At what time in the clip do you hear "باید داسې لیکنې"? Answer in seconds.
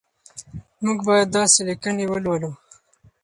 1.07-2.05